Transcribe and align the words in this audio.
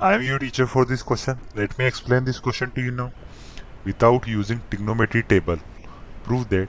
I 0.00 0.14
am 0.14 0.22
your 0.22 0.38
teacher 0.38 0.64
for 0.64 0.84
this 0.84 1.02
question. 1.02 1.38
Let 1.56 1.76
me 1.76 1.84
explain 1.84 2.24
this 2.24 2.38
question 2.38 2.70
to 2.70 2.80
you 2.80 2.92
now. 2.92 3.10
Without 3.84 4.28
using 4.28 4.60
trigonometry 4.70 5.24
table, 5.24 5.58
prove 6.22 6.48
that 6.50 6.68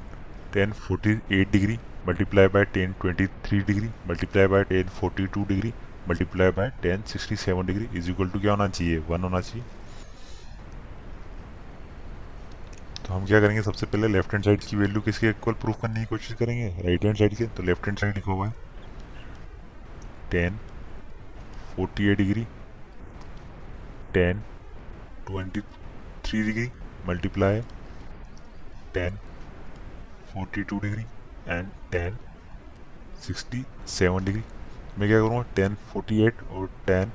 tan 0.51 0.73
48 0.73 1.51
degree 1.51 1.77
multiplied 2.07 2.51
by 2.51 2.63
tan 2.65 2.95
23 2.99 3.61
degree 3.67 3.91
multiplied 4.07 4.49
by 4.49 4.63
tan 4.63 4.89
42 5.01 5.45
degree 5.45 5.73
multiplied 6.07 6.55
by 6.55 6.71
tan 6.81 7.05
67 7.05 7.65
degree 7.67 7.87
is 7.93 8.09
equal 8.09 8.33
to 8.33 8.41
क्या 8.41 8.51
होना 8.51 8.67
चाहिए 8.67 8.97
one 9.11 9.21
होना 9.29 9.41
चाहिए 9.41 9.63
तो 13.05 13.13
हम 13.13 13.25
क्या 13.25 13.39
करेंगे 13.41 13.61
सबसे 13.71 13.85
पहले 13.85 14.07
लेफ़्ट 14.17 14.33
हैंड 14.33 14.45
साइड 14.45 14.63
की 14.69 14.77
वैल्यू 14.77 15.01
किसके 15.01 15.29
इक्वल 15.29 15.53
प्रूफ 15.65 15.81
करने 15.81 15.99
की 15.99 16.05
कोशिश 16.15 16.33
करेंगे 16.39 16.67
राइट 16.85 17.05
हैंड 17.05 17.17
साइड 17.17 17.35
के 17.37 17.45
तो 17.57 17.63
लेफ़्ट 17.69 17.87
हैंड 17.87 17.99
साइड 17.99 18.15
लिखा 18.15 18.31
हुआ 18.31 18.47
है 18.47 18.53
tan 20.31 20.59
forty 21.75 22.09
eight 22.11 22.17
degree 22.17 22.45
tan. 24.13 24.41
Twenty 25.27 25.61
three 26.25 26.41
degree 26.43 26.69
multiply. 27.07 27.61
Tan. 28.93 29.17
Forty 30.33 30.63
two 30.63 30.79
degree 30.79 31.03
and 31.47 31.67
tan. 31.91 32.17
Sixty 33.21 33.63
seven 33.87 34.25
degree. 34.25 34.43
मैं 34.99 35.09
क्या 35.09 35.19
करूँगा? 35.19 35.41
टेन 35.55 35.75
फोर्टी 35.91 36.21
एट 36.25 36.41
और 36.43 36.69
टेन। 36.87 37.11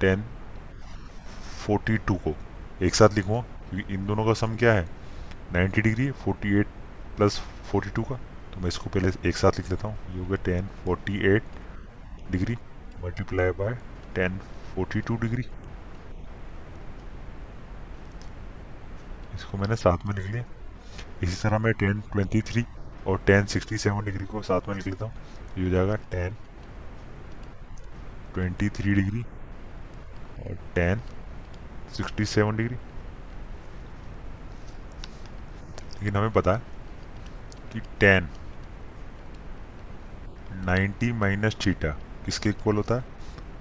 टेन 0.00 0.24
फोर्टी 1.58 1.96
टू 1.98 2.14
को 2.16 2.34
एक 2.82 2.94
साथ 2.94 3.14
लिखूँगा, 3.14 3.40
क्योंकि 3.70 3.94
इन 3.94 4.06
दोनों 4.06 4.24
का 4.24 4.32
सम 4.34 4.56
क्या 4.56 4.72
है? 4.72 4.88
Ninety 5.52 5.82
degree, 5.82 6.10
forty 6.14 6.58
eight 6.58 6.66
plus 7.16 7.38
forty 7.70 7.90
two 7.90 8.02
का। 8.02 8.16
तो 8.54 8.60
मैं 8.60 8.68
इसको 8.68 8.90
पहले 8.90 9.28
एक 9.28 9.36
साथ 9.36 9.58
लिख 9.58 9.70
लेता 9.70 9.88
हूँ। 9.88 10.14
ये 10.14 10.18
हो 10.18 10.26
गया 10.26 10.36
tan 10.44 10.68
forty 10.84 11.18
eight 11.26 11.42
degree 12.30 12.56
multiply 13.04 13.50
by 13.58 13.74
tan 14.14 14.38
forty 14.74 15.00
two 15.00 15.16
degree. 15.16 15.42
इसको 19.38 19.58
मैंने 19.58 19.76
साथ 19.76 20.06
में 20.06 20.14
लिख 20.14 20.26
लिया। 20.26 20.44
इसी 21.22 21.36
तरह 21.42 21.58
मैं 21.58 21.72
टेन 21.72 22.00
ट्वेंटी 22.12 22.40
थ्री 22.42 22.64
और 23.06 23.18
टेन 23.26 23.44
सिक्सटी 23.46 23.78
सेवन 23.78 24.04
डिग्री 24.04 24.24
को 24.24 24.42
साथ 24.42 24.68
में 24.68 24.74
लिख 24.74 24.86
लेता 24.86 25.04
हूँ। 25.04 25.12
ये 25.58 25.64
हो 25.64 25.70
जाएगा 25.70 25.96
टेन 26.10 26.36
ट्वेंटी 28.34 28.68
थ्री 28.68 28.94
डिग्री 28.94 29.22
और 30.40 30.58
टेन 30.74 31.00
सिक्सटी 31.96 32.24
सेवन 32.24 32.56
डिग्री। 32.56 32.76
लेकिन 35.94 36.16
हमें 36.16 36.30
पता 36.30 36.52
है 36.52 36.62
कि 37.72 37.80
टेन 38.00 38.28
नाइन्टी 40.64 41.12
माइनस 41.12 41.56
थीटा 41.66 41.90
किसके 42.24 42.48
इक्वल 42.48 42.76
होता 42.76 42.94
है? 42.94 43.04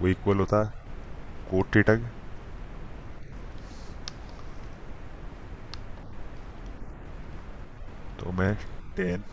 वो 0.02 0.08
इक्वल 0.08 0.38
होता 0.38 0.64
है 0.64 0.74
कोट 1.52 1.76
थीटा 1.76 1.96
के। 1.96 2.16
तो 8.20 8.32
मैं 8.32 8.54
टेन 8.96 9.24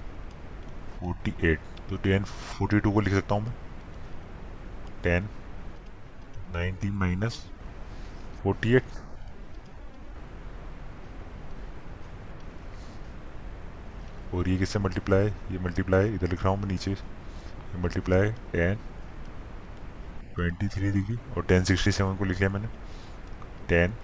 फोर्टी 0.99 1.35
एट 1.49 1.61
तो 1.91 1.97
टेन 2.05 2.25
फोर्टी 2.25 2.81
टू 2.81 2.93
को 2.93 3.01
लिख 3.01 3.15
सकता 3.15 3.35
हूँ 3.35 3.43
मैं। 3.43 3.53
Tan 5.03 5.29
ninety 6.55 6.91
minus 6.93 7.39
forty 8.43 8.75
eight. 8.75 8.85
और 14.35 14.49
ये 14.49 14.57
किससे 14.59 14.79
मल्टीप्लाई? 14.79 15.27
ये 15.27 15.59
मल्टीप्लाई, 15.59 16.15
इधर 16.15 16.29
लिख 16.29 16.43
रहा 16.43 16.53
हूँ 16.53 16.61
मैं 16.61 16.69
नीचे। 16.69 16.91
ये 16.91 17.83
multiply 17.83 18.31
tan 18.53 18.79
twenty 20.35 20.69
three 20.69 20.91
degree 20.93 21.17
और 21.37 21.45
टेन 21.49 21.65
सिक्सटी 21.65 21.93
सेवन 21.93 22.17
को 22.17 22.25
लिख 22.25 22.39
लिया 22.39 22.51
मैंने। 22.51 22.69
Tan 23.69 23.95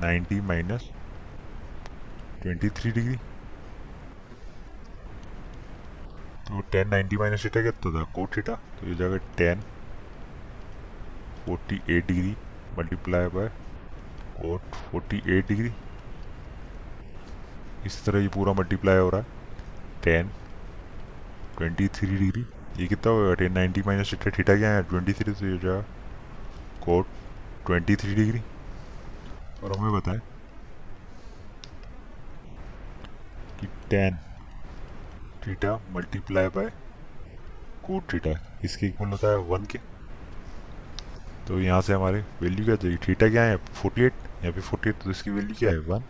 ninety 0.00 0.40
minus 0.42 0.88
twenty 2.46 2.68
three 2.70 2.90
degree 2.92 3.14
तो 6.48 6.60
टेन 6.72 6.88
नाइन्टी 6.88 7.16
माइनस 7.16 7.44
थीटा 7.44 7.62
कितना 7.62 7.90
था? 7.94 8.02
कोट 8.14 8.36
थीटा 8.36 8.54
तो 8.80 8.86
ये 8.88 8.94
जाएगा 8.94 9.16
tan 9.38 9.60
forty 11.46 11.80
eight 11.90 12.06
degree 12.06 12.34
multiply 12.78 13.26
by 13.34 13.48
cot 14.36 14.74
forty 14.90 15.22
eight 15.36 15.48
degree 15.48 15.72
इस 17.86 18.04
तरह 18.04 18.22
ये 18.22 18.28
पूरा 18.36 18.52
मल्टीप्लाई 18.60 18.98
हो 18.98 19.08
रहा 19.10 19.20
है। 19.20 19.26
टेन 20.04 20.30
ट्वेंटी 21.58 21.88
थ्री 21.98 22.16
डिग्री 22.16 22.44
ये 22.78 22.86
कितना 22.86 23.12
होगा 23.12 23.34
tan 23.42 23.52
ninety 23.52 23.82
minus 23.86 24.12
theta 24.12 24.30
theta 24.38 24.56
क्या 24.56 24.70
है? 24.76 24.82
ट्वेंटी 24.84 25.12
थ्री 25.12 25.32
तो 25.32 25.46
ये 25.46 25.58
जाएगा 25.58 25.82
कोट 26.86 27.06
ट्वेंटी 27.66 27.96
थ्री 27.96 28.14
डिग्री 28.14 28.42
और 29.64 29.78
हमें 29.78 29.92
बताएँ 29.92 30.20
कि 33.60 33.66
tan. 33.90 34.16
Theta 35.46 35.74
multiply 35.92 36.48
by 36.54 36.70
cot 37.86 38.12
theta. 38.12 38.30
इसके 38.64 38.86
इक्वल 38.86 39.08
होता 39.08 39.28
है 39.28 39.36
वन 39.48 39.64
के। 39.70 39.78
तो 41.48 41.60
यहाँ 41.60 41.80
से 41.80 41.92
हमारे 41.92 42.24
वैल्यू 42.42 42.64
क्या 42.64 42.76
चाहिए 42.76 42.96
थीटा 43.08 43.28
क्या 43.30 43.42
है? 43.42 43.56
फोर्टी 43.56 44.02
एट 44.02 44.12
यहाँ 44.42 44.52
पे 44.52 44.60
फोर्टी 44.60 44.90
एट 44.90 45.02
तो 45.02 45.10
इसकी 45.10 45.30
वैल्यू 45.30 45.54
क्या 45.58 45.70
है? 45.70 45.78
वन। 45.78 46.02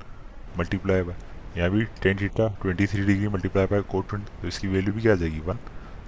Multiply 0.58 1.02
by. 1.02 1.16
यहाँ 1.56 1.70
भी 1.70 1.84
tan 2.02 2.18
theta 2.20 2.48
twenty 2.62 2.86
three 2.86 3.04
degree 3.06 3.28
multiply 3.28 3.66
by 3.66 3.80
cot 3.90 4.08
twenty 4.08 4.40
तो 4.42 4.48
इसकी 4.48 4.68
वैल्यू 4.68 4.94
भी 4.94 5.02
क्या 5.02 5.12
आ 5.12 5.16
जाएगी? 5.16 5.40
वन। 5.40 5.58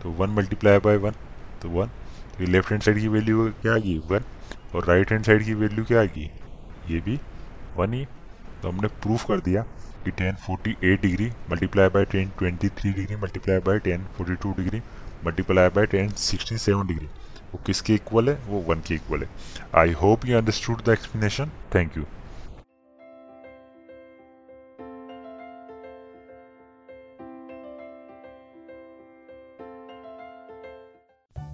तो 0.03 0.11
वन 0.13 0.31
मल्टीप्लाई 0.31 0.79
बाय 0.79 0.97
वन 0.97 1.13
तो 1.63 1.69
वन। 1.71 1.87
तो 2.39 2.47
लेफ़्ट 2.47 2.71
हैंड 2.71 2.83
साइड 2.83 2.99
की 3.01 3.09
वैल्यू 3.09 3.51
क्या 3.63 3.75
आ 3.75 3.79
गई? 3.79 3.99
वन। 4.11 4.25
और 4.75 4.85
राइट 4.85 5.13
हैंड 5.13 5.25
साइड 5.25 5.45
की 5.45 5.55
वैल्यू 5.55 5.85
क्या 5.85 6.01
आ 6.01 6.05
गई? 6.07 6.31
ये 6.89 7.01
भी 7.01 7.19
वन 7.77 7.93
ही। 7.93 8.07
तो 8.63 8.69
हमने 8.69 8.89
प्रूफ 9.03 9.25
कर 9.29 9.41
दिया 9.41 9.63
कि 10.05 10.11
tan 10.11 10.35
forty 10.47 10.77
eight 10.85 11.03
degree 11.03 11.31
multiply 11.51 11.89
by 11.89 12.05
tan 12.13 12.29
twenty 12.39 12.69
three 12.79 12.93
degree 12.93 13.17
multiply 13.17 13.59
by 13.67 13.79
tan 13.87 14.05
forty 14.17 14.35
two 14.43 14.53
degree 14.53 14.83
multiply 15.27 15.69
by 15.77 15.87
tan 15.87 16.09
sixty 16.27 16.59
seven 16.59 16.87
degree 16.87 17.07
वो 17.53 17.61
किसके 17.67 17.95
इक्वल 17.95 18.29
है? 18.29 18.35
वो 18.47 18.61
वन 18.69 18.81
के 18.89 18.95
इक्वल 18.95 19.23
है। 19.23 19.29
I 19.75 19.93
hope 20.03 20.27
you 20.27 20.37
understood 20.39 20.83
the 20.85 20.89
explanation 20.89 21.51
thank 21.75 21.97
you 21.97 22.05